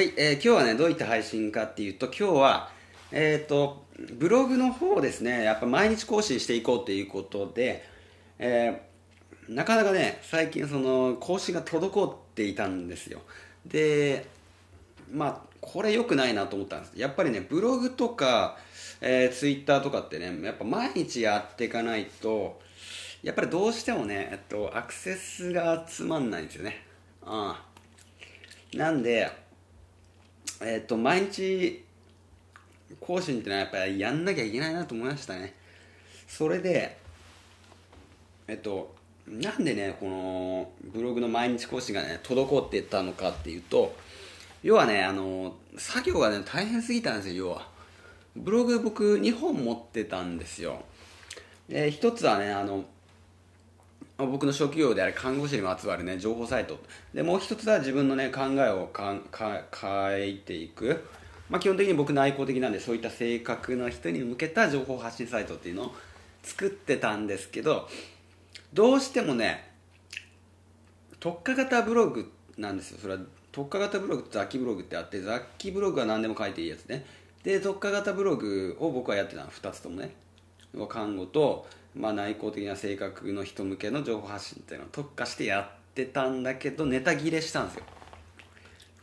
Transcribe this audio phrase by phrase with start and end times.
[0.00, 2.70] はい、えー今日はね、どういった配信かっていうと、今日は、
[3.12, 3.84] えっ、と、
[4.18, 7.84] ブログの方をですね、やっぱ毎日更新していこうということで、
[8.38, 13.20] えーなかなかね、最近その、更新が滞っていたんですよ。
[13.66, 14.24] で、
[15.12, 16.92] まあ、これ良くないなと思ったんです。
[16.96, 18.56] やっぱりね、ブログとか、
[19.02, 22.58] えー、ツイッターとかってね、やっぱ毎日やっていかないと、
[23.22, 26.86] やっぱりどうしてもね、えっと、アクセスが集まんないんですよね。
[27.26, 28.78] うん。
[28.78, 29.49] なんで、
[30.60, 31.84] えっと、毎日
[33.00, 35.54] 更新ってのはやっぱりやんなきゃいけないなと思いましたね。
[36.28, 36.98] それで、
[38.46, 38.94] えっと、
[39.26, 43.94] なんでね、このブログの毎日更新がね、滞っていったのかっていうと、
[44.62, 47.68] 要はね、あの、作業がね、大変すぎたんですよ、要は。
[48.36, 50.82] ブログ僕2本持ってたんですよ。
[51.68, 52.84] で、一つはね、あの、
[54.26, 56.78] 僕の職業である看護師にまつわるね情報サイト。
[57.14, 61.04] でもう一つは自分のね考えをかんか書いていく、
[61.48, 65.94] まあ、基本的に僕内向的なんでそういった性格の人に向けた情報発信サイトっていうのを
[66.42, 67.88] 作ってたんですけど
[68.72, 69.70] どうしてもね
[71.18, 72.98] 特化型ブログなんですよ。
[73.00, 73.20] それは
[73.52, 77.04] 特化型ブログと雑記ブログってあって雑記ブログは何でも書いていいやつね。
[77.42, 79.50] で特化型ブログを僕はやってたの。
[79.50, 80.14] 2つともね。
[80.88, 87.84] 看護と、まあ、内向的な性格の人向けの情報発信っていうのを特化してやってたんだけどネタ切れしたんですよ。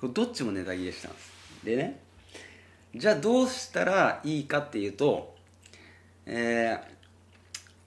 [0.10, 1.32] どっちもネタ切れしたんです
[1.64, 2.00] でね
[2.96, 5.36] じゃあどうしたらいいかっていうと
[6.26, 6.98] えー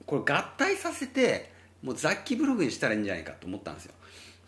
[0.05, 3.93] これ合体させてもう雑記ブログにしたらいいんじゃないかと思ったんですよ。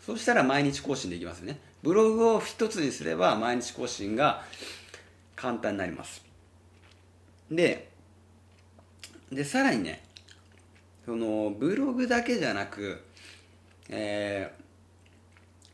[0.04, 1.58] そしたら毎日更新できますよね。
[1.82, 4.42] ブログを一つにすれば毎日更新が
[5.34, 6.22] 簡単になります。
[7.50, 7.88] で
[9.32, 10.04] でさらにね
[11.04, 13.00] そのブログだけじゃなく
[13.88, 14.64] えー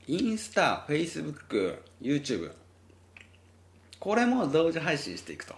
[0.09, 2.51] インスタ、フェイスブック、YouTube
[4.01, 5.55] これも同時配信していくと。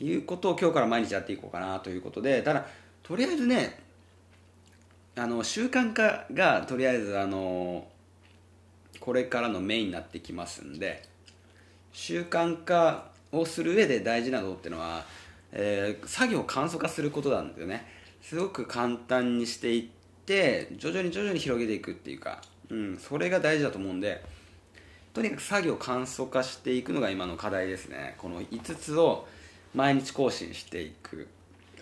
[0.00, 2.66] いうことを今日から毎日やっていこうかなということでただ
[3.02, 3.78] とりあえずね
[5.16, 7.86] あの習慣化がとりあえずあの
[8.98, 11.02] これからのメインになってきますんで
[11.92, 15.04] 習慣化をする上で大事なことっていうのは、
[15.52, 17.99] えー作業を簡素化することなんだよね。
[18.22, 24.22] すごく簡単にしていって徐々に徐々に広げていくっていうか、うん、それが大事だと思うんで
[25.12, 28.14] とにかく作業を簡素化していくのが今の課題ですね。
[28.18, 29.26] この5つを
[29.74, 31.26] 毎日更新していく。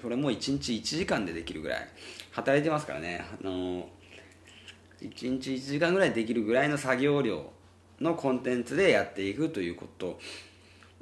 [0.01, 1.89] それも1日1時間でできるぐらい。
[2.31, 3.27] 働いてますからね。
[3.43, 3.89] あの
[5.03, 7.51] 1日1時間ぐらいできるぐらいの作業量
[8.01, 10.19] のコンテンツでやっていくということ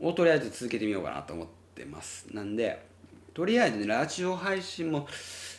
[0.00, 2.26] をとりあえず続けてみようかなと思ってます。
[2.32, 2.84] なんで
[3.36, 5.06] とりあえずねラジオ配信も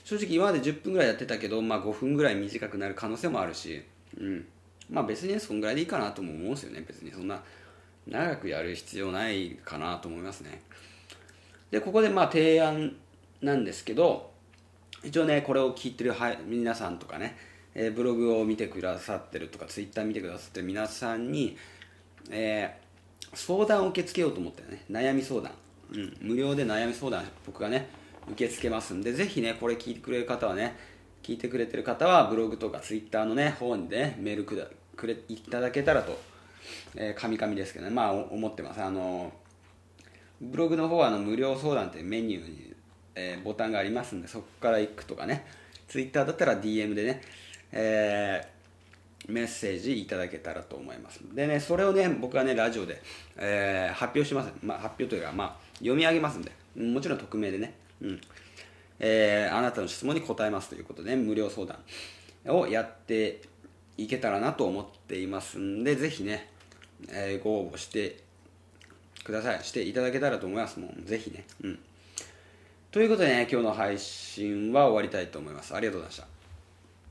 [0.03, 3.83] 正直今まで10分ぐらいやってたけど、まあ、5分ぐらい短くなる可能性もあるし、
[4.19, 4.47] うん、
[4.89, 6.83] まあ別にそんぐらいでいいかなとも思うんですよね。
[6.87, 7.43] 別にそんな
[8.07, 10.63] 長くやる必要ないかなと思いますね。
[11.69, 12.95] でここでまあ提案
[13.43, 14.31] なんですけど
[15.03, 16.15] 一応ねこれを聞いてる
[16.47, 17.37] 皆さんとかね、
[17.75, 21.55] えーブログを見てくださってるとかツイッター見てくださってる皆さんに、
[22.31, 22.87] えー
[23.33, 24.83] 相談を受け付けようと思ってね。
[24.89, 25.51] 悩み相談、
[25.93, 27.89] うん、無料で悩み相談僕がね
[28.29, 30.75] 受け付けますんでぜひねこれ聞いてくれる方はね
[31.23, 34.65] 聞いてくれてる方はブログとかツイッターのね方にねメールくだ
[34.95, 36.19] くれいただけたらと、
[36.95, 38.81] えー、神々ですけどねまあ思ってます。
[38.81, 39.31] あの
[40.41, 42.73] ブログの方はあの無料相談ってメニューに、
[43.15, 45.45] えーボタンがありますんでそこから行くとかね
[45.87, 47.21] ツイッターだったら DM でね、
[47.71, 48.56] えー
[49.27, 51.19] メッセージいただけたらと思います。
[51.33, 53.01] でねそれをね僕はねラジオで、
[53.35, 56.51] えー発表します、まあ、発表というか、まあ、読み上げますんで。
[56.77, 58.21] もちろん匿名でね、うん。
[58.99, 61.77] えーあなたの質問に答えますということで、ね、無料相談
[62.55, 63.41] をやって
[63.97, 66.49] いけたらなと思っていますんでぜひね、
[67.09, 68.23] えーご応募して
[69.23, 69.63] ください。
[69.63, 70.79] していただけたらと思います。
[70.79, 71.45] もんぜひね。
[71.63, 71.79] うん。
[72.91, 75.75] ということでね今日の配信は終わりたいと思います。
[75.75, 76.36] ありがとうございました。